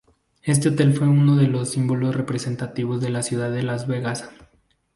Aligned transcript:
Este 0.41 0.69
hotel 0.69 0.95
fue 0.95 1.07
uno 1.07 1.35
de 1.35 1.45
los 1.45 1.69
símbolos 1.69 2.15
representativos 2.15 2.99
de 3.01 3.11
la 3.11 3.21
ciudad 3.21 3.51
de 3.51 3.61
Las 3.61 3.85
Vegas. 3.85 4.27